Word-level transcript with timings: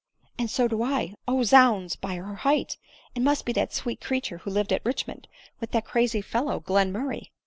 "And 0.39 0.49
so 0.49 0.67
do 0.67 0.81
I. 0.81 1.13
O 1.27 1.43
zounds! 1.43 1.95
by 1.95 2.15
her 2.15 2.33
height, 2.37 2.75
it 3.13 3.21
must 3.21 3.45
be 3.45 3.53
that 3.53 3.71
sweet 3.71 4.01
creature 4.01 4.39
who 4.39 4.49
lived 4.49 4.73
at 4.73 4.83
Richmond 4.83 5.27
with 5.59 5.69
that 5.73 5.85
crazy 5.85 6.21
fellow, 6.23 6.59
Glenmurray." 6.59 7.29